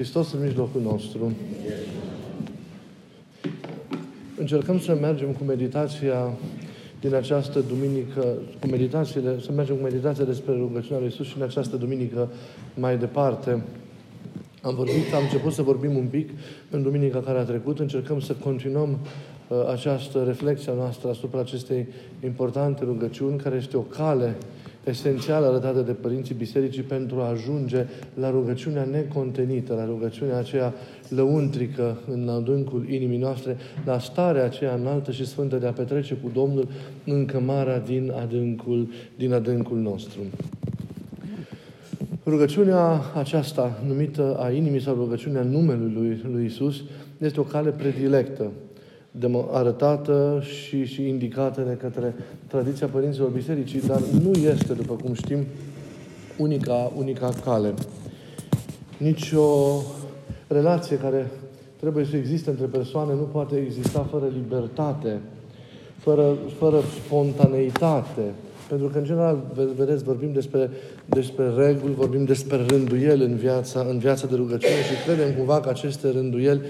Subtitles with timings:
[0.00, 1.32] Hristos în mijlocul nostru.
[4.38, 6.32] Încercăm să mergem cu meditația
[7.00, 11.42] din această duminică, cu meditațiile, să mergem cu meditația despre rugăciunea lui Iisus și în
[11.42, 12.28] această duminică
[12.74, 13.62] mai departe.
[14.62, 16.30] Am vorbit, am început să vorbim un pic
[16.70, 18.98] în duminica care a trecut, încercăm să continuăm
[19.48, 21.86] uh, această reflexie noastră asupra acestei
[22.24, 24.36] importante rugăciuni, care este o cale
[24.84, 30.74] esențială arătată de părinții bisericii pentru a ajunge la rugăciunea necontenită, la rugăciunea aceea
[31.08, 36.30] lăuntrică în adâncul inimii noastre, la starea aceea înaltă și sfântă de a petrece cu
[36.34, 36.68] Domnul
[37.04, 40.20] în cămara din adâncul, din adâncul nostru.
[42.24, 46.82] Rugăciunea aceasta, numită a inimii sau rugăciunea numelui lui, lui Isus,
[47.18, 48.50] este o cale predilectă
[49.52, 52.14] arătată și, și indicată de către
[52.46, 55.44] tradiția părinților bisericii, dar nu este, după cum știm,
[56.38, 57.74] unica, unica cale.
[58.96, 59.80] Nici o
[60.46, 61.30] relație care
[61.76, 65.20] trebuie să existe între persoane nu poate exista fără libertate,
[65.96, 68.22] fără, fără spontaneitate.
[68.68, 69.38] Pentru că, în general,
[69.76, 70.70] vedeți, vorbim despre,
[71.06, 75.68] despre reguli, vorbim despre rânduieli în viața, în viața de rugăciune și credem cumva că
[75.68, 76.60] aceste rânduieli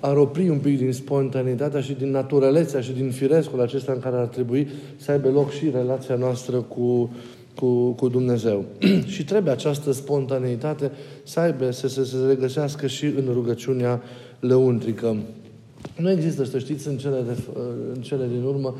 [0.00, 4.16] ar opri un pic din spontanitatea și din naturalețea și din firescul acesta în care
[4.16, 7.10] ar trebui să aibă loc și relația noastră cu,
[7.54, 8.64] cu, cu Dumnezeu.
[9.14, 10.90] și trebuie această spontaneitate
[11.22, 14.02] să aibă, să, să se regăsească și în rugăciunea
[14.40, 15.16] lăuntrică.
[15.96, 17.42] Nu există, să știți, în cele, de,
[17.94, 18.74] în cele din urmă,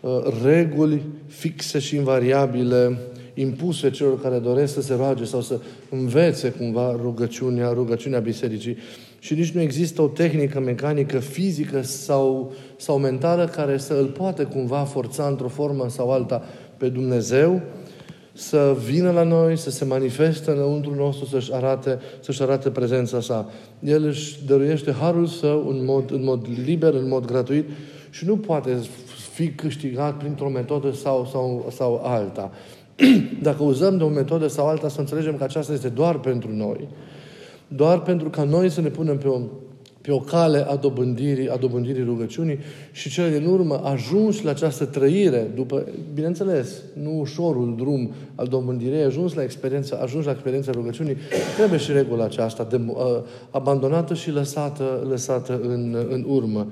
[0.00, 0.10] uh,
[0.44, 2.98] reguli fixe și invariabile
[3.34, 8.76] impuse celor care doresc să se roage sau să învețe cumva rugăciunea, rugăciunea bisericii
[9.24, 14.42] și nici nu există o tehnică mecanică, fizică sau, sau mentală care să îl poate
[14.42, 16.42] cumva forța într-o formă sau alta
[16.76, 17.62] pe Dumnezeu
[18.32, 23.50] să vină la noi, să se manifeste înăuntru nostru, să-și arate, să-și arate prezența sa.
[23.78, 27.68] El își dăruiește harul său în mod, în mod liber, în mod gratuit
[28.10, 28.78] și nu poate
[29.32, 32.50] fi câștigat printr-o metodă sau, sau, sau alta.
[33.42, 36.88] Dacă uzăm de o metodă sau alta, să înțelegem că aceasta este doar pentru noi
[37.68, 39.40] doar pentru ca noi să ne punem pe o,
[40.00, 42.58] pe o cale a dobândirii, a dobândirii rugăciunii
[42.92, 49.02] și cele din urmă ajuns la această trăire, după, bineînțeles, nu ușorul drum al dobândirii,
[49.02, 51.16] ajuns la experiența, ajuns la experiența rugăciunii,
[51.56, 52.96] trebuie și regula aceasta de, uh,
[53.50, 56.66] abandonată și lăsată, lăsată în, în urmă.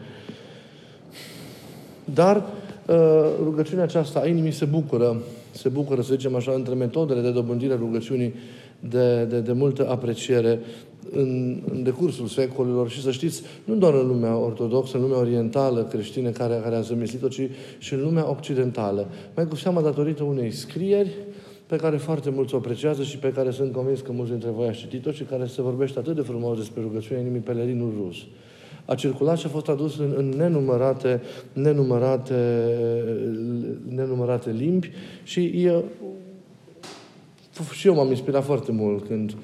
[2.04, 2.94] Dar uh,
[3.42, 7.72] rugăciunea aceasta a inimii se bucură, se bucură, să zicem așa, între metodele de dobândire
[7.72, 8.34] a rugăciunii
[8.88, 10.60] de, de, de multă apreciere
[11.10, 15.84] în, în decursul secolilor și să știți, nu doar în lumea ortodoxă, în lumea orientală
[15.84, 17.48] creștină care, care a zămislit-o, ci
[17.78, 19.06] și în lumea occidentală.
[19.36, 21.10] Mai cu seama datorită unei scrieri
[21.66, 24.68] pe care foarte mulți o apreciază și pe care sunt convins că mulți dintre voi
[24.68, 28.16] ați citit-o și care se vorbește atât de frumos despre rugăciunea inimii pelerinul rus.
[28.84, 31.20] A circulat și a fost adus în, în nenumărate,
[31.52, 32.34] nenumărate,
[33.88, 34.90] nenumărate limbi
[35.22, 35.84] și e,
[37.72, 39.34] și eu m-am inspirat foarte mult când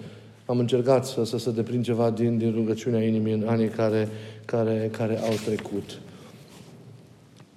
[0.46, 4.08] am încercat să, să, să deprind ceva din, din rugăciunea inimii în anii care,
[4.44, 6.00] care, care au trecut.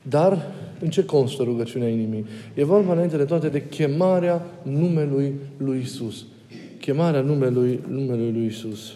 [0.01, 2.25] Dar în ce constă rugăciunea inimii?
[2.53, 6.25] E vorba înainte de toate de chemarea numelui lui Isus.
[6.79, 8.94] Chemarea numelui, numelui lui Isus.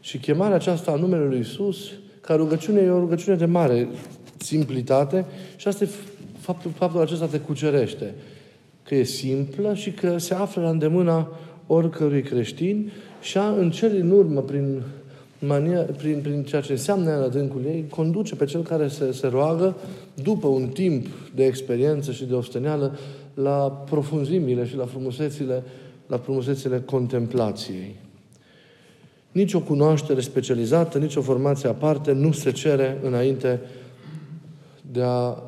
[0.00, 3.88] Și chemarea aceasta a numelui lui Isus, ca rugăciune, e o rugăciune de mare
[4.36, 5.24] simplitate
[5.56, 5.88] și asta e
[6.38, 8.14] faptul, faptul acesta te cucerește.
[8.88, 11.28] Că e simplă și că se află la îndemâna
[11.66, 12.90] oricărui creștin
[13.20, 14.82] și a, în cele din urmă, prin,
[15.38, 19.26] mania, prin, prin ceea ce înseamnă în adâncul ei, conduce pe cel care se, se
[19.26, 19.76] roagă,
[20.22, 22.98] după un timp de experiență și de osteneală,
[23.34, 25.62] la profunzimile și la frumusețile,
[26.06, 27.96] la frumusețile contemplației.
[29.32, 33.60] Nici o cunoaștere specializată, nici o formație aparte nu se cere înainte
[34.90, 35.42] de a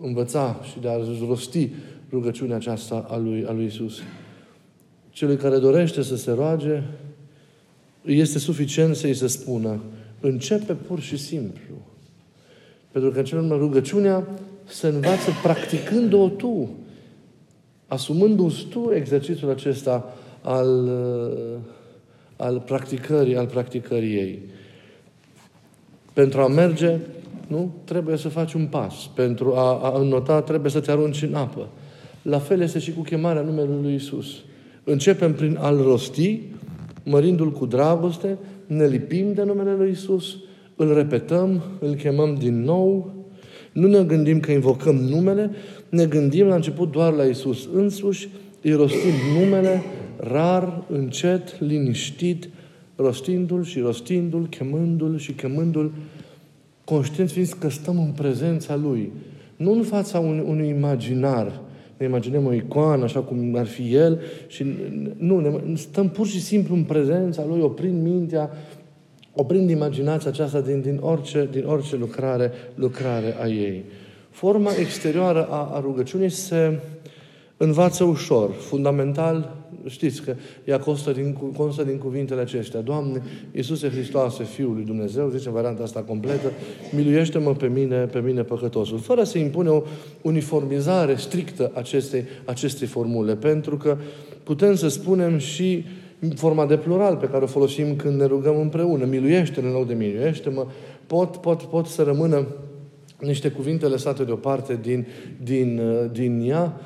[0.00, 0.96] învăța și de a
[1.28, 1.70] rosti
[2.10, 4.02] rugăciunea aceasta a lui, a lui Isus
[5.18, 6.82] celui care dorește să se roage,
[8.04, 9.80] este suficient să-i se spună,
[10.20, 11.74] începe pur și simplu.
[12.90, 14.26] Pentru că în cel mai rugăciunea
[14.64, 16.68] se învață practicând-o tu,
[17.86, 20.90] asumându-ți tu exercițiul acesta al,
[22.36, 24.42] al practicării, al practicării ei.
[26.12, 26.96] Pentru a merge,
[27.46, 27.74] nu?
[27.84, 28.94] Trebuie să faci un pas.
[29.14, 31.68] Pentru a, a înnota, trebuie să te arunci în apă.
[32.22, 34.26] La fel este și cu chemarea numelui lui Isus.
[34.84, 36.40] Începem prin a-L rosti,
[37.04, 40.36] mărindu-L cu dragoste, ne lipim de numele Lui Isus,
[40.76, 43.12] îl repetăm, îl chemăm din nou,
[43.72, 45.50] nu ne gândim că invocăm numele,
[45.88, 48.28] ne gândim la început doar la Isus însuși,
[48.62, 49.82] îi rostim numele,
[50.16, 52.48] rar, încet, liniștit,
[52.96, 55.92] rostindu-l și rostindu-l, chemându-l și chemându-l,
[56.84, 59.12] conștient fiind că stăm în prezența Lui.
[59.56, 61.60] Nu în fața unui, unui imaginar,
[61.98, 64.66] ne imaginăm o icoană așa cum ar fi El și
[65.16, 68.50] nu, ne, stăm pur și simplu în prezența Lui, oprind mintea,
[69.32, 73.84] oprind imaginația aceasta din, din, orice, din orice lucrare, lucrare a ei.
[74.30, 76.78] Forma exterioară a, a rugăciunii se
[77.56, 79.56] învață ușor, fundamental,
[79.88, 82.80] știți că ea constă din, constă din cuvintele acestea.
[82.80, 86.52] Doamne, Iisuse Hristoase, Fiul lui Dumnezeu, zice varianta asta completă,
[86.96, 88.98] miluiește-mă pe mine, pe mine păcătosul.
[88.98, 89.82] Fără să impune o
[90.22, 93.96] uniformizare strictă acestei, acestei formule, pentru că
[94.42, 95.84] putem să spunem și
[96.34, 99.04] forma de plural pe care o folosim când ne rugăm împreună.
[99.04, 100.66] Miluiește-ne în loc de miluiește-mă.
[101.06, 102.46] Pot, pot, pot să rămână
[103.20, 105.06] niște cuvinte lăsate deoparte din,
[105.42, 105.80] din,
[106.12, 106.80] din ea,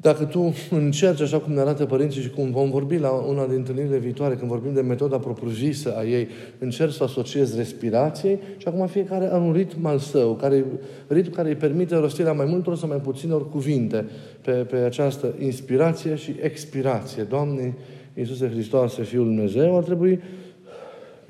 [0.00, 3.56] dacă tu încerci, așa cum ne arată părinții și cum vom vorbi la una din
[3.56, 8.86] întâlnirile viitoare, când vorbim de metoda propriu-zisă a ei, încerci să asociezi respirației și acum
[8.86, 10.64] fiecare are un ritm al său, care,
[11.06, 14.06] ritm care îi permite rostirea mai multor sau mai puținor cuvinte
[14.40, 17.22] pe, pe această inspirație și expirație.
[17.22, 17.76] Doamne,
[18.14, 20.20] Iisuse Hristos, Fiul Dumnezeu, ar trebui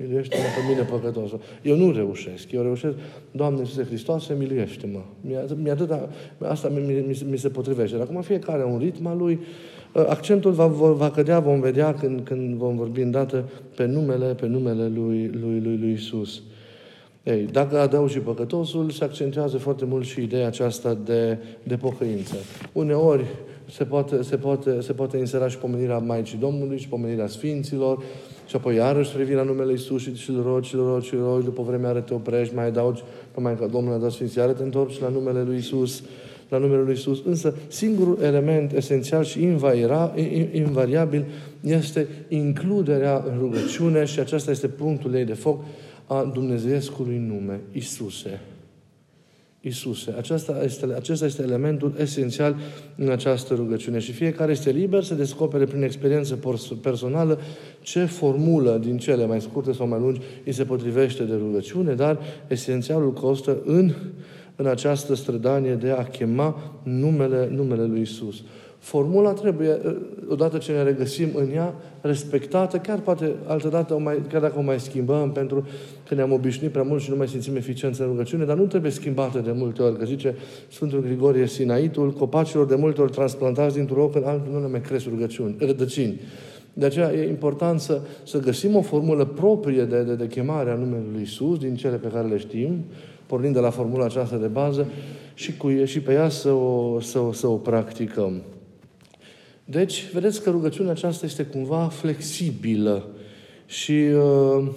[0.01, 1.39] miluiește-mă pe mine păcătosul.
[1.61, 2.51] Eu nu reușesc.
[2.51, 2.95] Eu reușesc,
[3.31, 4.99] Doamne Iisuse Hristoase, miluiește-mă.
[5.55, 7.97] Mi atâta, asta mi, mi, mi, se potrivește.
[7.97, 9.39] Dar acum fiecare un ritm al lui,
[9.95, 14.47] ă, accentul va, va cădea, vom vedea când, când vom vorbi îndată pe numele, pe
[14.47, 16.41] numele lui, lui, lui, lui Iisus.
[17.23, 22.35] Ei, dacă adaugi și păcătosul, se accentuează foarte mult și ideea aceasta de, de pocăință.
[22.71, 23.25] Uneori
[23.69, 28.03] se poate, se, poate, se poate insera și pomenirea Maicii Domnului și pomenirea Sfinților,
[28.51, 31.23] și apoi iarăși revin la numele Iisus și îl rogi, și îl rogi, și îl
[31.23, 34.37] rogi, după vreme are te oprești, mai adaugi pe mai că Domnul a dat Sfinți,
[34.37, 36.03] iară te întorci la numele lui Iisus,
[36.49, 37.21] la numele lui Iisus.
[37.25, 39.43] Însă, singurul element esențial și
[40.51, 41.25] invariabil
[41.61, 45.63] este includerea în rugăciune și acesta este punctul ei de foc
[46.05, 48.39] a Dumnezeiescului nume, Iisuse.
[49.63, 50.13] Iisuse.
[50.17, 52.55] Acesta este, acesta este elementul esențial
[52.95, 56.39] în această rugăciune și fiecare este liber să descopere prin experiență
[56.81, 57.39] personală
[57.81, 62.19] ce formulă din cele mai scurte sau mai lungi îi se potrivește de rugăciune, dar
[62.47, 63.91] esențialul constă în,
[64.55, 68.43] în această strădanie de a chema numele, numele lui Isus.
[68.81, 69.77] Formula trebuie,
[70.29, 74.61] odată ce ne regăsim în ea, respectată, chiar poate altădată, o mai, chiar dacă o
[74.61, 75.67] mai schimbăm, pentru
[76.07, 78.91] că ne-am obișnuit prea mult și nu mai simțim eficiență în rugăciune, dar nu trebuie
[78.91, 80.35] schimbată de multe ori, că zice
[80.67, 84.81] Sfântul Grigorie Sinaitul, copacilor de multe ori transplantați dintr-un loc în altul nu le mai
[84.81, 86.19] cresc rugăciuni, rădăcini.
[86.73, 90.75] De aceea e important să, să găsim o formulă proprie de, de, de chemare a
[90.75, 92.83] numelui Lui Isus, din cele pe care le știm,
[93.25, 94.87] pornind de la formula aceasta de bază,
[95.33, 98.41] și, cu, și pe ea să o, să, o, să o practicăm.
[99.71, 103.07] Deci, vedeți că rugăciunea aceasta este cumva flexibilă
[103.65, 104.67] și uh,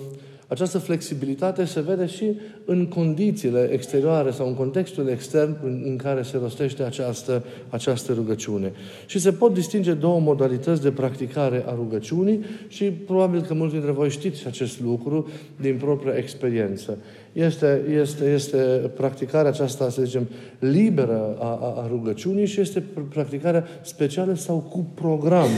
[0.54, 6.22] această flexibilitate se vede și în condițiile exterioare sau în contextul extern în, în care
[6.22, 8.72] se rostește această, această rugăciune.
[9.06, 13.90] Și se pot distinge două modalități de practicare a rugăciunii și probabil că mulți dintre
[13.90, 15.28] voi știți acest lucru
[15.60, 16.98] din propria experiență.
[17.32, 18.56] Este, este, este
[18.96, 20.28] practicarea aceasta, să zicem,
[20.58, 25.48] liberă a, a, a rugăciunii și este practicarea specială sau cu program,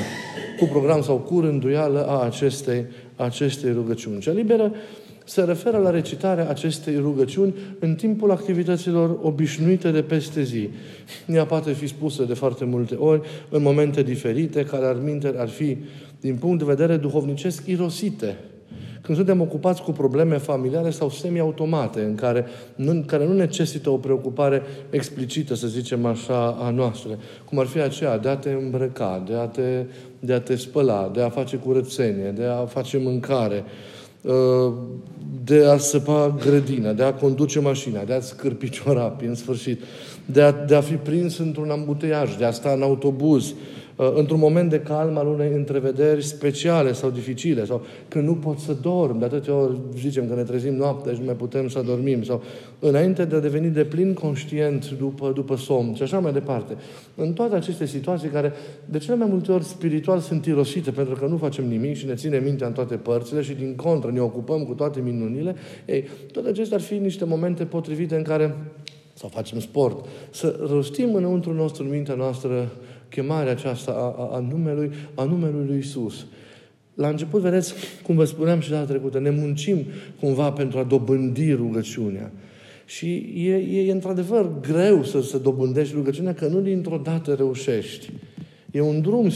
[0.58, 2.84] cu program sau cu rânduială a acestei,
[3.16, 4.20] acestei rugăciuni.
[4.20, 4.72] Cea liberă
[5.24, 10.68] se referă la recitarea acestei rugăciuni în timpul activităților obișnuite de peste zi.
[11.26, 15.48] Ea poate fi spusă de foarte multe ori, în momente diferite, care ar, minte, ar
[15.48, 15.76] fi,
[16.20, 18.36] din punct de vedere duhovnicesc, irosite.
[19.06, 23.96] Când suntem ocupați cu probleme familiale sau semi-automate, în care nu, care nu necesită o
[23.96, 29.22] preocupare explicită, să zicem așa, a noastră, cum ar fi aceea de a te îmbrăca,
[29.26, 29.84] de a te,
[30.26, 33.64] de a te spăla, de a face curățenie, de a face mâncare,
[34.22, 34.72] uh,
[35.44, 39.80] de a săpa grădina, de a conduce mașina, de a scârpi ciorapii, în sfârșit,
[40.24, 43.54] de a, de a fi prins într-un ambuteiaj, de a sta în autobuz, Uh,
[43.96, 48.76] într-un moment de calm al unei întrevederi speciale sau dificile, sau când nu pot să
[48.82, 52.22] dorm, de atâtea ori zicem că ne trezim noaptea și nu mai putem să dormim,
[52.22, 52.42] sau
[52.78, 56.76] înainte de a deveni de plin conștient după, după somn și așa mai departe.
[57.14, 58.52] În toate aceste situații care
[58.84, 62.14] de cele mai multe ori spiritual sunt irosite pentru că nu facem nimic și ne
[62.14, 65.54] ține mintea în toate părțile și din contră ne ocupăm cu toate minunile,
[65.86, 68.54] ei, toate acestea ar fi niște momente potrivite în care
[69.18, 72.70] sau facem sport, să rostim înăuntru nostru, în mintea noastră,
[73.08, 76.26] chemarea aceasta a, a, a, numelui, a numelui lui Isus.
[76.94, 79.84] La început, vedeți, cum vă spuneam și data trecută, ne muncim
[80.20, 82.32] cumva pentru a dobândi rugăciunea.
[82.84, 88.10] Și e, e, e într-adevăr greu să, să dobândești rugăciunea, că nu dintr-o dată reușești.
[88.76, 89.28] E un drum,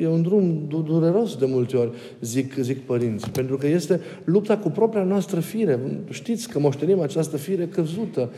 [0.00, 4.70] e un drum dureros de multe ori, zic, zic părinți, pentru că este lupta cu
[4.70, 5.80] propria noastră fire.
[6.10, 8.30] Știți că moștenim această fire căzută,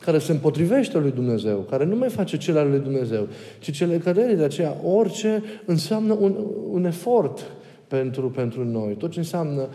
[0.00, 3.28] care se împotrivește lui Dumnezeu, care nu mai face cele ale lui Dumnezeu,
[3.58, 4.36] ci cele căderii.
[4.36, 6.36] De aceea, orice înseamnă un,
[6.70, 7.50] un efort
[7.88, 8.94] pentru, pentru noi.
[8.94, 9.68] Tot ce înseamnă,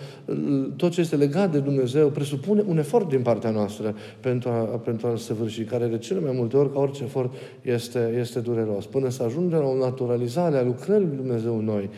[0.75, 5.07] tot ce este legat de Dumnezeu, presupune un efort din partea noastră pentru a, pentru
[5.07, 8.85] a săvârși, care de cele mai multe ori, ca orice efort, este, este dureros.
[8.85, 11.89] Până să ajungem la o naturalizare a lucrării lui Dumnezeu în noi,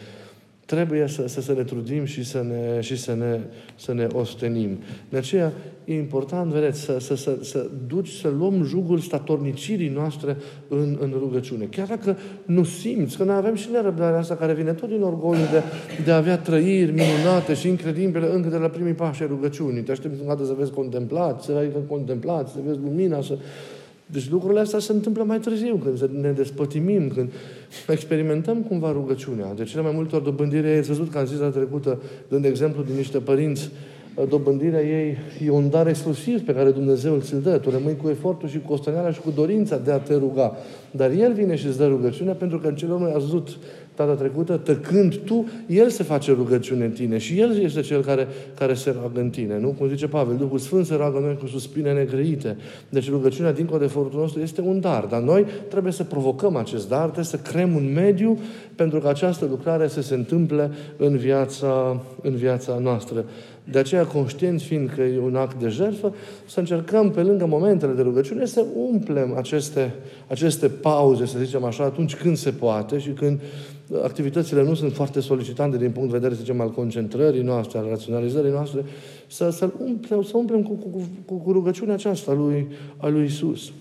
[0.66, 3.40] Trebuie să, să, să ne trudim și să ne, și să ne,
[3.76, 4.78] să ne ostenim.
[5.10, 5.52] De aceea
[5.86, 11.14] e important, vedeți, să, să, să, să duci, să luăm jugul statornicirii noastre în, în
[11.20, 11.66] rugăciune.
[11.66, 15.44] Chiar dacă nu simți, că noi avem și nerăbdarea asta care vine tot din orgoliu
[15.52, 15.64] de,
[16.04, 19.82] de a avea trăiri minunate și incredibile încă de la primii pași ai rugăciunii.
[19.82, 23.38] Te aștepți în să vezi contemplați, să adică contemplați, să vezi lumina, să,
[24.16, 27.32] deci lucrurile astea se întâmplă mai târziu, când ne despătimim, când
[27.88, 29.54] experimentăm cumva rugăciunea.
[29.56, 32.84] De cele mai multe ori dobândirea, ați văzut că am zis la trecută, dând exemplu
[32.84, 33.70] din niște părinți,
[34.30, 37.58] dobândirea ei e un dar exclusiv pe care Dumnezeu îl ți dă.
[37.58, 40.56] Tu rămâi cu efortul și cu osteneala și cu dorința de a te ruga.
[40.92, 43.58] Dar El vine și îți dă rugăciunea pentru că în celor mai a văzut
[43.96, 48.28] data trecută, tăcând tu, El se face rugăciune în tine și El este Cel care,
[48.58, 49.60] care se roagă în tine.
[49.60, 49.68] Nu?
[49.68, 52.58] Cum zice Pavel, Duhul Sfânt se roagă noi cu suspine negrăite.
[52.90, 55.06] Deci rugăciunea, dincolo de efortul nostru, este un dar.
[55.06, 58.40] Dar noi trebuie să provocăm acest dar, trebuie să creăm un mediu
[58.76, 63.26] pentru că această lucrare să se întâmple în viața, în viața noastră.
[63.72, 66.14] De aceea, conștienți fiind că e un act de jertfă,
[66.48, 69.94] să încercăm, pe lângă momentele de rugăciune, să umplem aceste,
[70.28, 73.40] aceste pauze, să zicem așa, atunci când se poate și când
[74.04, 77.86] activitățile nu sunt foarte solicitante din punct de vedere, să zicem, al concentrării noastre, al
[77.90, 78.84] raționalizării noastre,
[79.28, 82.68] să, să umplem, să umplem cu, cu, cu, cu rugăciunea aceasta a lui,
[82.98, 83.72] a lui Isus.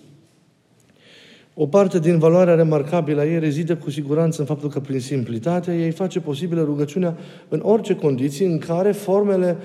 [1.56, 5.75] O parte din valoarea remarcabilă a ei rezidă cu siguranță în faptul că prin simplitate
[5.75, 7.16] ei face posibilă rugăciunea
[7.49, 9.56] în orice condiții în care formele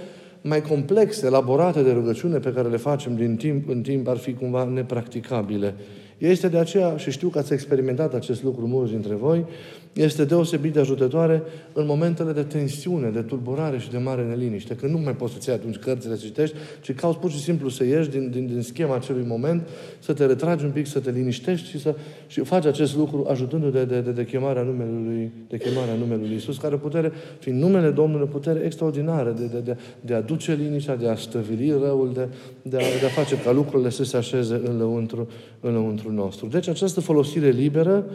[0.41, 4.34] mai complexe, elaborate de rugăciune pe care le facem din timp în timp ar fi
[4.34, 5.75] cumva nepracticabile.
[6.17, 9.46] Este de aceea, și știu că ați experimentat acest lucru mulți dintre voi,
[9.93, 11.43] este deosebit de ajutătoare
[11.74, 15.50] în momentele de tensiune, de tulburare și de mare neliniște, când nu mai poți să-ți
[15.50, 18.62] iei atunci cărțile să citești, ci cauți pur și simplu să ieși din, din, din
[18.62, 19.67] schema acelui moment,
[20.00, 21.96] să te retragi un pic, să te liniștești și să
[22.27, 26.75] și faci acest lucru ajutându-te de, de, de, chemarea numelui, de chemarea numelui Iisus, care
[26.75, 31.15] putere, fiind numele Domnului, putere extraordinară de, de, de, de a duce liniștea, de a
[31.15, 32.27] stăvili răul, de,
[32.62, 35.27] de, a, de a face ca lucrurile să se așeze în lăuntru,
[35.60, 36.48] în lăuntru nostru.
[36.48, 38.05] Deci această folosire liberă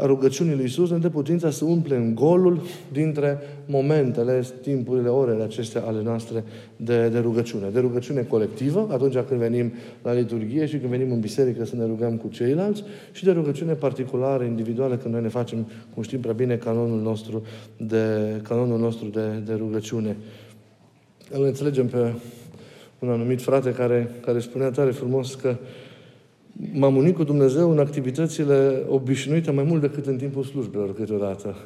[0.00, 2.60] a rugăciunii lui Isus ne dă putința să umplem golul
[2.92, 6.44] dintre momentele, timpurile, orele acestea ale noastre
[6.76, 7.68] de, de rugăciune.
[7.72, 11.84] De rugăciune colectivă, atunci când venim la liturghie și când venim în biserică să ne
[11.84, 16.32] rugăm cu ceilalți, și de rugăciune particulară, individuală, când noi ne facem, cum știm prea
[16.32, 17.42] bine, canonul nostru
[17.76, 20.16] de, canonul nostru de, de rugăciune.
[21.30, 22.12] Îl înțelegem pe
[22.98, 25.56] un anumit frate care, care spunea tare frumos că
[26.72, 31.56] m-am unit cu Dumnezeu în activitățile obișnuite mai mult decât în timpul slujbelor câteodată.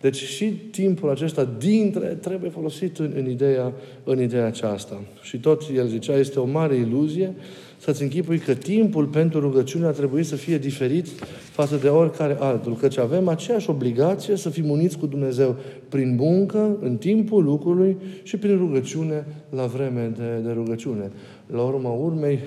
[0.00, 3.72] Deci și timpul acesta dintre trebuie folosit în, în, ideea,
[4.04, 5.00] în ideea aceasta.
[5.22, 7.34] Și tot el zicea, este o mare iluzie
[7.78, 11.06] să-ți închipui că timpul pentru rugăciune ar trebui să fie diferit
[11.52, 15.56] față de oricare altul, căci avem aceeași obligație să fim uniți cu Dumnezeu
[15.88, 21.10] prin muncă, în timpul lucrului și prin rugăciune la vreme de, de rugăciune.
[21.46, 22.38] La urma urmei,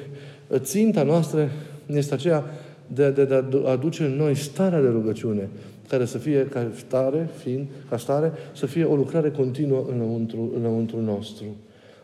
[0.58, 1.50] ținta noastră
[1.98, 2.44] este aceea
[2.88, 5.50] de, de, de a aduce în noi starea de rugăciune,
[5.90, 11.02] care să fie ca stare, fiind, ca stare, să fie o lucrare continuă înăuntru, înăuntru
[11.02, 11.46] nostru.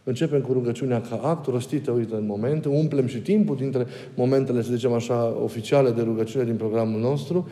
[0.04, 4.74] Începem cu rugăciunea ca act rostită, uite, în momente, umplem și timpul dintre momentele, să
[4.74, 7.50] zicem așa, oficiale de rugăciune din programul nostru,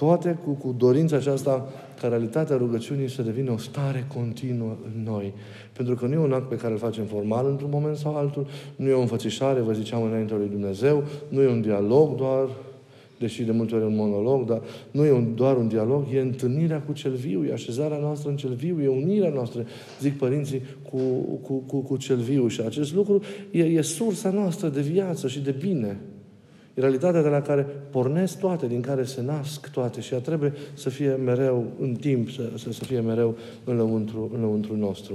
[0.00, 1.68] toate cu, cu dorința aceasta
[2.00, 5.32] ca realitatea rugăciunii să devină o stare continuă în noi.
[5.72, 8.46] Pentru că nu e un act pe care îl facem formal într-un moment sau altul,
[8.76, 12.48] nu e o înfățișare, vă ziceam înainte lui Dumnezeu, nu e un dialog doar,
[13.18, 16.20] deși de multe ori e un monolog, dar nu e un, doar un dialog, e
[16.20, 19.66] întâlnirea cu cel viu, e așezarea noastră în cel viu, e unirea noastră,
[20.00, 20.98] zic părinții, cu,
[21.42, 22.48] cu, cu, cu cel viu.
[22.48, 26.00] Și acest lucru e, e sursa noastră de viață și de bine.
[26.74, 30.52] E realitatea de la care pornesc toate, din care se nasc toate și ea trebuie
[30.74, 35.14] să fie mereu în timp, să, să, să fie mereu în lăuntru, în lăuntru nostru.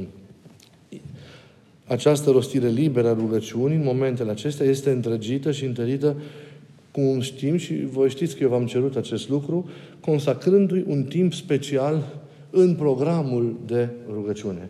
[1.87, 6.15] Această rostire liberă a rugăciunii, în momentele acestea, este întregită și întărită,
[6.91, 9.69] cum știm și voi știți că eu v-am cerut acest lucru,
[9.99, 12.03] consacrându-i un timp special
[12.49, 14.69] în programul de rugăciune.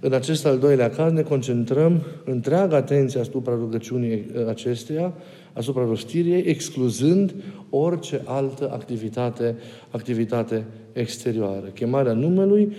[0.00, 5.12] În acest al doilea caz ne concentrăm întreaga atenție asupra rugăciunii acesteia,
[5.52, 7.34] asupra rostirii, excluzând
[7.70, 9.56] orice altă activitate,
[9.90, 11.66] activitate exterioară.
[11.74, 12.72] Chemarea numelui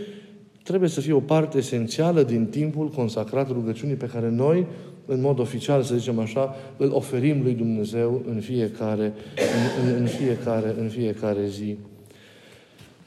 [0.63, 4.67] trebuie să fie o parte esențială din timpul consacrat rugăciunii pe care noi,
[5.05, 9.13] în mod oficial, să zicem așa, îl oferim lui Dumnezeu în fiecare,
[9.83, 11.77] în, în, în fiecare, în fiecare zi.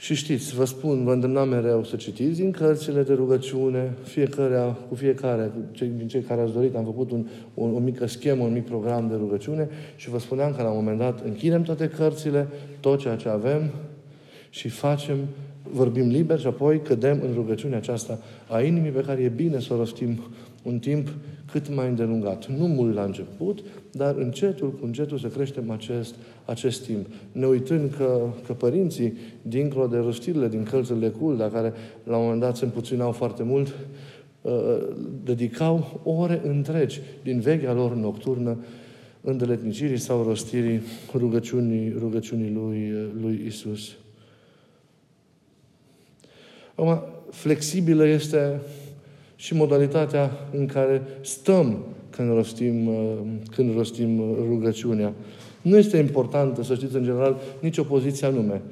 [0.01, 4.95] Și știți, vă spun, vă îndemnam mereu să citiți din cărțile de rugăciune, fiecare, cu
[4.95, 8.65] fiecare din cei care ați dorit, am făcut un, o, o mică schemă, un mic
[8.65, 12.49] program de rugăciune și vă spuneam că la un moment dat închidem toate cărțile,
[12.81, 13.71] tot ceea ce avem
[14.51, 15.17] și facem,
[15.63, 19.73] vorbim liber și apoi cădem în rugăciunea aceasta a inimii pe care e bine să
[19.73, 20.21] o rostim
[20.63, 21.09] un timp
[21.53, 22.47] cât mai îndelungat.
[22.47, 23.59] Nu mult la început,
[23.93, 26.15] dar încetul cu încetul să creștem acest,
[26.45, 27.07] acest timp.
[27.33, 31.73] Ne uitând că, că părinții, dincolo de rostirile din cărțile culda, care
[32.05, 33.75] la un moment dat se împuținau foarte mult,
[34.43, 34.53] uh,
[35.25, 38.59] dedicau ore întregi din vechea lor nocturnă
[39.21, 40.81] îndeletnicirii sau rostirii
[41.15, 43.97] rugăciunii, rugăciunii lui, lui Isus.
[46.75, 48.61] Acum, flexibilă este
[49.41, 51.79] și modalitatea în care stăm
[52.11, 53.13] când rostim, uh,
[53.51, 55.13] când rostim rugăciunea.
[55.63, 58.63] Nu este importantă, să știți, în general, nicio poziție anume.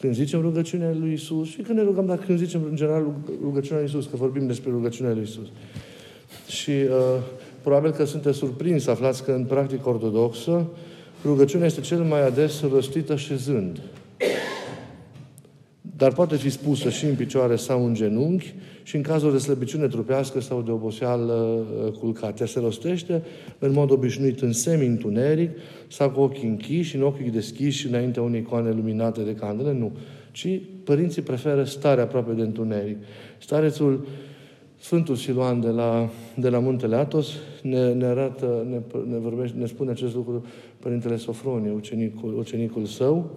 [0.00, 3.82] Când zicem rugăciunea lui Isus și când ne rugăm, dar când zicem în general rugăciunea
[3.82, 5.46] lui Isus, că vorbim despre rugăciunea lui Isus.
[6.48, 7.22] Și uh,
[7.62, 10.66] probabil că sunteți surprins să aflați că în practică ortodoxă
[11.24, 13.80] rugăciunea este cel mai ades rostită șezând.
[15.98, 19.86] Dar poate fi spusă și în picioare sau în genunchi și în cazul de slăbiciune
[19.86, 22.46] trupească sau de oboseală uh, culcată.
[22.46, 23.22] Se rostește
[23.58, 25.50] în mod obișnuit în semi-întuneric
[25.88, 29.72] sau cu ochii închiși, în ochii deschiși înaintea unei icoane luminate de candele.
[29.72, 29.92] Nu.
[30.32, 32.96] Ci părinții preferă starea aproape de întuneric.
[33.38, 34.06] Starețul
[34.80, 39.66] Sfântul Siluan de la, de la Muntele Atos ne, ne arată, ne, ne, vorbește, ne
[39.66, 40.46] spune acest lucru
[40.78, 43.30] Părintele Sofronie, ucenicul, ucenicul său,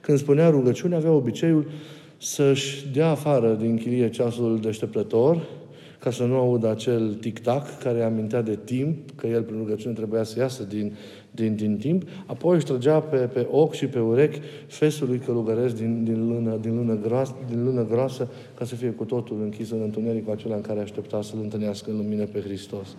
[0.00, 1.66] când spunea rugăciune, avea obiceiul
[2.18, 5.46] să-și dea afară din chilie ceasul deșteptător,
[5.98, 10.22] ca să nu audă acel tic-tac care amintea de timp, că el prin rugăciune trebuia
[10.22, 10.96] să iasă din,
[11.30, 16.04] din, din timp, apoi își trăgea pe, pe ochi și pe urechi fesului călugăresc din,
[16.04, 19.80] din, lână, din, lână gras, din lână grasă, ca să fie cu totul închis în
[19.80, 22.96] întunericul acela în care aștepta să-L întâlnească în lumină pe Hristos.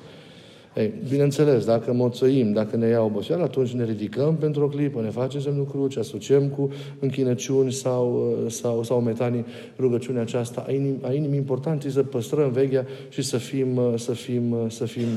[0.80, 5.10] Ei, bineînțeles, dacă moțăim, dacă ne ia oboseală, atunci ne ridicăm pentru o clipă, ne
[5.10, 9.46] facem semnul cruce, asociem cu închinăciuni sau, sau, sau metanii
[9.80, 11.38] rugăciunea aceasta a inimii, a inimii.
[11.38, 15.08] Important este să păstrăm vechea și să fim, să fim, să fim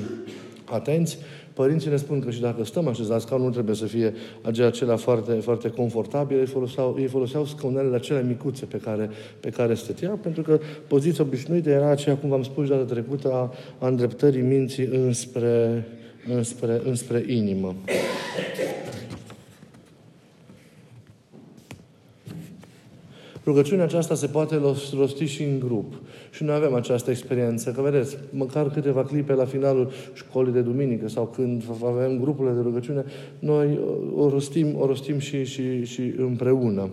[0.64, 1.18] atenți
[1.54, 4.14] Părinții ne spun că și dacă stăm așezați, scaunul nu trebuie să fie
[4.64, 9.10] acelea foarte, foarte confortabil, ei foloseau, ei foloseau scaunele acelea micuțe pe care,
[9.40, 13.52] pe care stătea, pentru că poziția obișnuită era aceea, cum v-am spus data trecută, a,
[13.78, 15.86] a îndreptării minții înspre,
[16.28, 17.74] înspre, înspre inimă.
[23.44, 24.61] Rugăciunea aceasta se poate
[24.96, 25.94] rosti și în grup.
[26.31, 31.09] Și noi avem această experiență, că vedeți, măcar câteva clipe la finalul școlii de duminică
[31.09, 33.05] sau când avem grupurile de rugăciune,
[33.38, 33.81] noi
[34.14, 36.90] o rostim, o rostim și, și, și împreună.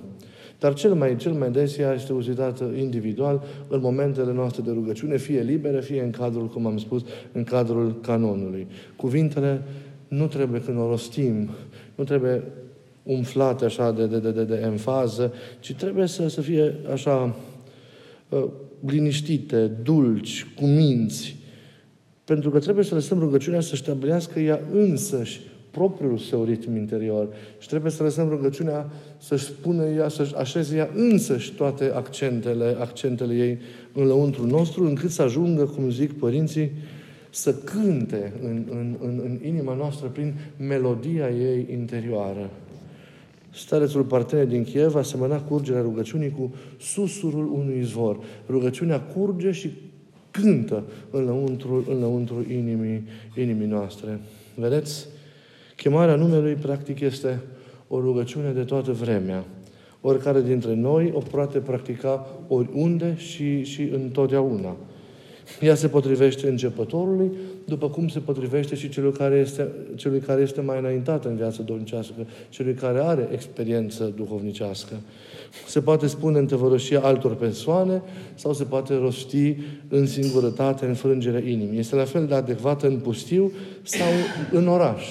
[0.60, 5.18] Dar cel mai, cel mai des ea este uzitată individual în momentele noastre de rugăciune,
[5.18, 8.68] fie libere, fie în cadrul, cum am spus, în cadrul canonului.
[8.96, 9.62] Cuvintele
[10.08, 11.50] nu trebuie când o rostim,
[11.96, 12.44] nu trebuie
[13.12, 17.36] umflate așa de, de, de, de, de enfază, ci trebuie să, să fie așa
[18.30, 18.44] uh,
[18.86, 21.36] liniștite, dulci, cu minți.
[22.24, 25.42] Pentru că trebuie să lăsăm rugăciunea să stabilească ea însăși
[25.72, 27.28] propriul său ritm interior.
[27.60, 33.34] Și trebuie să lăsăm rugăciunea să-și spună ea, să-și așeze ea însăși toate accentele, accentele
[33.34, 33.60] ei
[33.94, 36.72] în lăuntru nostru, încât să ajungă, cum zic părinții,
[37.30, 42.50] să cânte în, în, în, în inima noastră prin melodia ei interioară.
[43.52, 48.20] Starețul Partene din Kiev asemăna curgerea rugăciunii cu susurul unui izvor.
[48.50, 49.72] Rugăciunea curge și
[50.32, 53.04] cântă în lăuntru, în lăuntru inimii,
[53.36, 54.20] inimii noastre.
[54.56, 55.08] Vedeți?
[55.76, 57.42] Chemarea numelui, practic, este
[57.88, 59.46] o rugăciune de toată vremea.
[60.02, 64.76] Oricare dintre noi o poate practica oriunde și, și întotdeauna.
[65.62, 67.32] Ea se potrivește începătorului,
[67.66, 71.62] după cum se potrivește și celui care este, celui care este mai înaintat în viața
[71.64, 72.14] duhovnicească,
[72.50, 74.94] celui care are experiență duhovnicească.
[75.68, 78.02] Se poate spune în tăvărășia altor persoane
[78.36, 79.58] sau se poate rosti
[79.88, 81.80] în singurătate, în frângerea inimii.
[81.80, 83.52] Este la fel de adecvată în pustiu
[83.84, 84.08] sau
[84.52, 85.06] în oraș,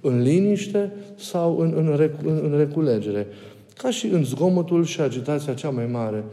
[0.00, 3.26] în liniște sau în, în, rec, în, în reculegere.
[3.76, 6.24] Ca și în zgomotul și agitația cea mai mare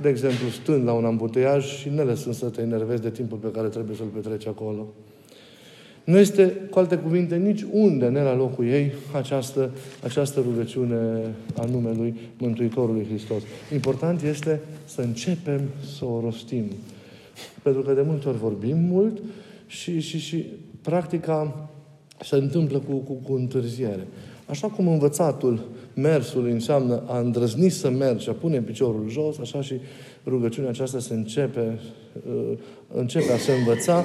[0.00, 3.50] de exemplu, stând la un ambuteiaj și ne lăsând să te enervezi de timpul pe
[3.50, 4.86] care trebuie să-l petreci acolo.
[6.04, 9.70] Nu este, cu alte cuvinte, nici unde, ne la locul ei, această,
[10.04, 13.42] această rugăciune a numelui Mântuitorului Hristos.
[13.72, 15.60] Important este să începem
[15.98, 16.64] să o rostim.
[17.62, 19.22] Pentru că de multe ori vorbim mult
[19.66, 20.46] și, și, și
[20.82, 21.68] practica
[22.24, 24.06] se întâmplă cu, cu, cu întârziere.
[24.46, 25.60] Așa cum învățatul
[26.00, 29.74] mersului înseamnă a îndrăzni să mergi, a pune piciorul jos, așa și
[30.26, 31.78] rugăciunea aceasta se începe,
[32.28, 32.58] uh,
[32.92, 34.04] începe a se învăța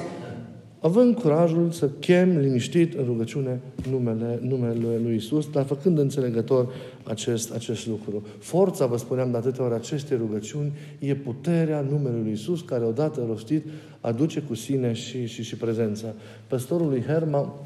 [0.84, 6.72] având curajul să chem liniștit în rugăciune numele, numele lui Isus, dar făcând înțelegător
[7.04, 8.26] acest, acest lucru.
[8.38, 13.24] Forța, vă spuneam de atâtea ori, acestei rugăciuni e puterea numelui lui Isus, care odată
[13.28, 13.66] rostit
[14.00, 16.14] aduce cu sine și, și, și prezența.
[16.46, 17.60] Păstorul lui Herma,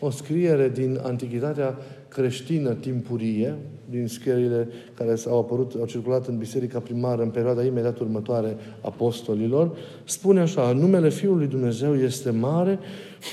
[0.00, 1.76] o scriere din Antichitatea
[2.08, 3.56] creștină timpurie,
[3.90, 9.76] din scrierile care au apărut, au circulat în biserica primară în perioada imediat următoare apostolilor,
[10.04, 12.78] spune așa, numele Fiului Dumnezeu este mare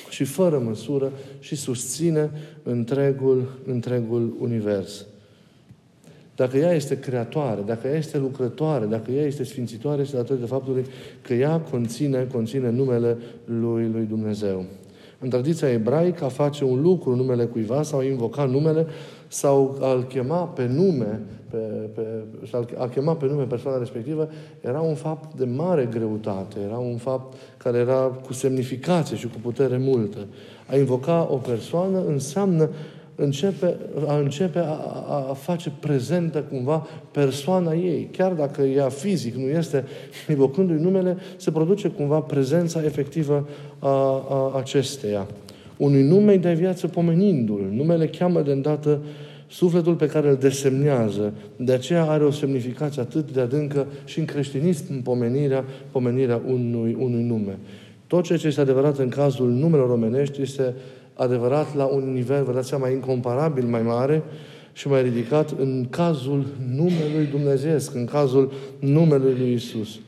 [0.09, 2.31] și fără măsură și susține
[2.63, 5.05] întregul, întregul univers.
[6.35, 10.85] Dacă ea este creatoare, dacă ea este lucrătoare, dacă ea este sfințitoare, este datorită faptului
[11.21, 14.65] că ea conține, conține numele lui, lui Dumnezeu.
[15.25, 18.85] În tradiția ebraică, a face un lucru în numele cuiva sau a invoca numele
[19.27, 21.57] sau a-l chema pe nume, pe,
[21.93, 22.01] pe,
[22.51, 24.29] sau a chema pe nume persoana respectivă,
[24.61, 29.37] era un fapt de mare greutate, era un fapt care era cu semnificație și cu
[29.41, 30.17] putere multă.
[30.69, 32.69] A invoca o persoană înseamnă
[33.15, 34.71] începe, a începe a,
[35.07, 38.09] a, a face prezentă cumva persoana ei.
[38.11, 39.83] Chiar dacă ea fizic nu este,
[40.29, 43.47] invocându-i numele, se produce cumva prezența efectivă
[43.79, 43.89] a,
[44.29, 45.27] a acesteia.
[45.77, 47.69] Unui nume de viață pomenindu-l.
[47.71, 48.99] Numele cheamă de îndată
[49.47, 51.33] sufletul pe care îl desemnează.
[51.55, 57.23] De aceea are o semnificație atât de adâncă și în creștinism pomenirea, pomenirea unui, unui
[57.23, 57.57] nume.
[58.07, 60.73] Tot ceea ce este adevărat în cazul numelor omenești este
[61.15, 64.23] adevărat la un nivel, vă dați seama, incomparabil mai mare
[64.73, 69.99] și mai ridicat în cazul numelui Dumnezeu, în cazul numelui lui Isus.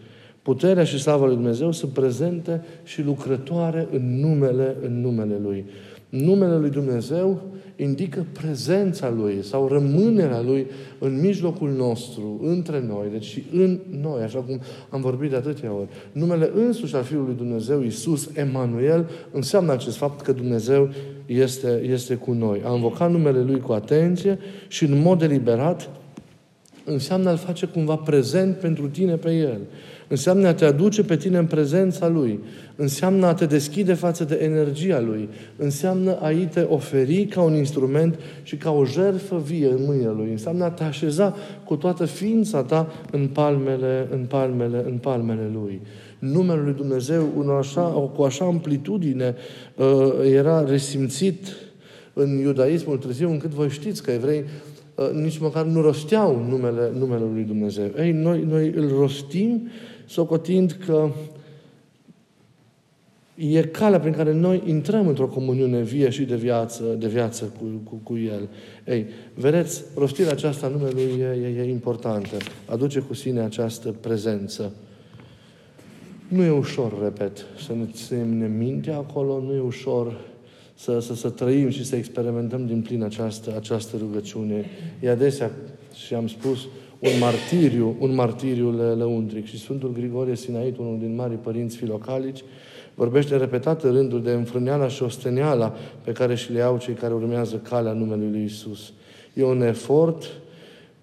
[0.41, 5.65] Puterea și slava lui Dumnezeu sunt prezente și lucrătoare în numele, în numele Lui.
[6.09, 7.41] Numele Lui Dumnezeu
[7.75, 10.67] indică prezența Lui sau rămânerea Lui
[10.99, 15.73] în mijlocul nostru, între noi, deci și în noi, așa cum am vorbit de atâtea
[15.73, 15.87] ori.
[16.11, 20.89] Numele însuși al Fiului Dumnezeu, Iisus, Emanuel, înseamnă acest fapt că Dumnezeu
[21.25, 22.61] este, este cu noi.
[22.65, 25.89] A invoca numele Lui cu atenție și în mod deliberat
[26.87, 29.59] înseamnă a-L face cumva prezent pentru tine pe El.
[30.07, 32.39] Înseamnă a te aduce pe tine în prezența Lui.
[32.75, 35.29] Înseamnă a te deschide față de energia Lui.
[35.55, 40.29] Înseamnă a te oferi ca un instrument și ca o jertfă vie în mâinile Lui.
[40.31, 45.81] Înseamnă a te așeza cu toată ființa ta în palmele, în palmele, în palmele Lui.
[46.19, 47.81] Numele Lui Dumnezeu, un așa,
[48.15, 49.35] cu așa amplitudine,
[49.75, 49.85] uh,
[50.33, 51.47] era resimțit
[52.13, 54.45] în iudaismul târziu, încât voi știți că evrei uh,
[55.13, 57.91] nici măcar nu rosteau numele, numele Lui Dumnezeu.
[57.97, 59.67] Ei, noi, noi îl rostim
[60.05, 61.09] socotind că
[63.35, 67.65] e calea prin care noi intrăm într-o comuniune vie și de viață, de viață cu,
[67.83, 68.49] cu, cu El.
[68.85, 72.37] Ei, vedeți, rostirea aceasta numelui e, e, e importantă.
[72.65, 74.73] Aduce cu sine această prezență.
[76.27, 80.19] Nu e ușor, repet, să ne ținem minte acolo, nu e ușor
[80.77, 84.65] să, să, să trăim și să experimentăm din plin această, această rugăciune.
[85.01, 85.51] E adesea,
[86.05, 86.67] și am spus,
[86.99, 89.45] un martiriu, un martiriu lăuntric.
[89.45, 92.43] Și Sfântul Grigorie Sinait, unul din marii părinți filocalici,
[92.95, 97.13] vorbește în repetate rânduri de înfrâneala și osteneala pe care și le au cei care
[97.13, 98.93] urmează calea numelui lui Isus.
[99.33, 100.25] E un efort,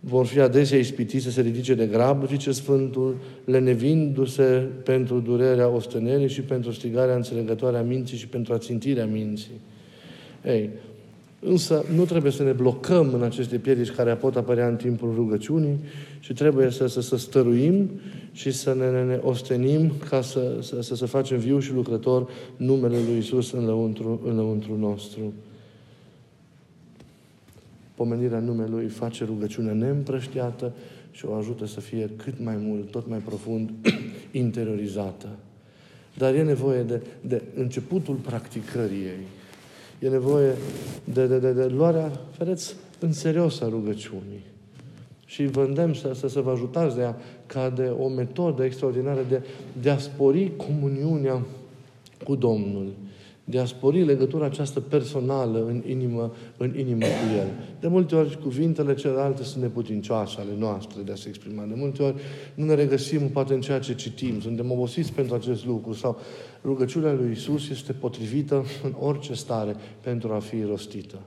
[0.06, 6.28] vor fi adesea ispitiți să se ridice de grab, zice Sfântul, lenevindu-se pentru durerea ostenerii
[6.28, 9.60] și pentru strigarea înțelegătoare a minții și pentru ațintirea minții.
[10.44, 10.70] Ei,
[11.46, 15.78] Însă nu trebuie să ne blocăm în aceste piedici care pot apărea în timpul rugăciunii,
[16.20, 17.90] ci trebuie să, să, să stăruim
[18.32, 22.30] și să ne, ne, ne ostenim ca să, să, să, să facem viu și lucrător
[22.56, 25.32] numele Lui Isus în lăuntru, în lăuntru nostru.
[27.94, 30.72] Pomenirea numelui face rugăciunea neîmprăștiată
[31.10, 33.70] și o ajută să fie cât mai mult, tot mai profund
[34.30, 35.28] interiorizată.
[36.18, 39.26] Dar e nevoie de, de începutul practicării ei.
[39.98, 40.52] E nevoie
[41.04, 44.44] de, de, de, de luarea, vedeți, în serios a rugăciunii.
[45.26, 49.20] Și vă îndemn să, să, să vă ajutați de ea ca de o metodă extraordinară
[49.28, 49.42] de,
[49.80, 51.42] de a spori comuniunea
[52.24, 52.92] cu Domnul.
[53.44, 57.46] De a spori legătura aceasta personală în inimă, în inimă cu El.
[57.80, 61.62] De multe ori cuvintele celelalte sunt neputincioase ale noastre de a se exprima.
[61.62, 62.14] De multe ori
[62.54, 66.18] nu ne regăsim poate în ceea ce citim, suntem obosiți pentru acest lucru sau
[66.64, 71.18] rugăciunea lui Isus este potrivită în orice stare pentru a fi rostită.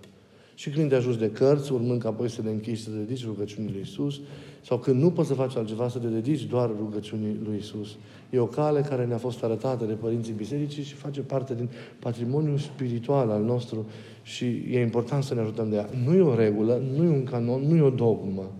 [0.57, 3.25] Și când te ajungi de cărți, urmând ca apoi să le închizi, să te dedici
[3.25, 4.19] rugăciunii lui Isus,
[4.61, 7.95] sau când nu poți să faci altceva, să te dedici doar rugăciunii lui Isus.
[8.29, 12.57] E o cale care ne-a fost arătată de părinții bisericii și face parte din patrimoniul
[12.57, 13.85] spiritual al nostru
[14.21, 15.89] și e important să ne ajutăm de ea.
[16.05, 18.51] Nu e o regulă, nu e un canon, nu e o dogmă.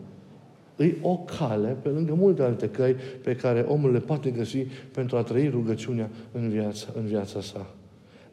[0.77, 5.17] E o cale, pe lângă multe alte căi, pe care omul le poate găsi pentru
[5.17, 7.76] a trăi rugăciunea în viața, în viața sa.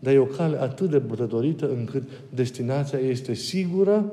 [0.05, 2.03] Dar e o cale atât de bătătorită încât
[2.35, 4.12] destinația este sigură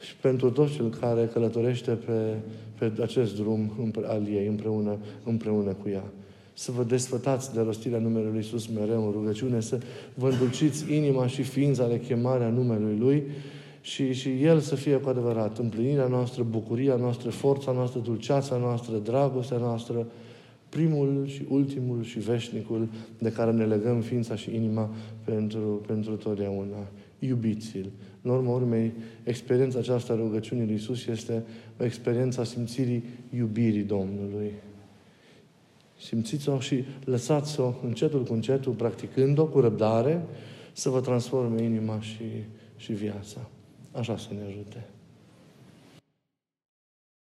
[0.00, 2.36] și pentru toți cel care călătorește pe,
[2.78, 6.04] pe acest drum al ei împreună, împreună cu ea.
[6.52, 9.78] Să vă desfătați de rostirea numelui Lui Iisus mereu în rugăciune, să
[10.14, 13.22] vă îndulciți inima și ființa de chemarea numelui Lui
[13.80, 18.96] și, și El să fie cu adevărat împlinirea noastră, bucuria noastră, forța noastră, dulceața noastră,
[18.96, 20.06] dragostea noastră,
[20.70, 24.90] primul și ultimul și veșnicul de care ne legăm ființa și inima
[25.24, 26.88] pentru, pentru totdeauna.
[27.18, 27.90] Iubiți-L.
[28.22, 28.92] În urmă urmei,
[29.24, 31.42] experiența aceasta a rugăciunii lui Isus este
[31.80, 33.04] o experiență a simțirii
[33.36, 34.52] iubirii Domnului.
[36.00, 40.24] Simțiți-o și lăsați-o încetul cu încetul, practicând-o cu răbdare,
[40.72, 42.24] să vă transforme inima și,
[42.76, 43.48] și viața.
[43.92, 44.86] Așa să ne ajute.